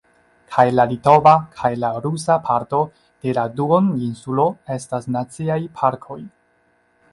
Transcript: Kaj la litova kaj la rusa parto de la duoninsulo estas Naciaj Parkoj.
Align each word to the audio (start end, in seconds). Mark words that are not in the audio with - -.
Kaj 0.53 0.63
la 0.77 0.85
litova 0.93 1.33
kaj 1.59 1.71
la 1.83 1.91
rusa 2.05 2.37
parto 2.47 2.81
de 3.27 3.37
la 3.41 3.45
duoninsulo 3.61 4.49
estas 4.79 5.09
Naciaj 5.19 5.63
Parkoj. 5.79 6.21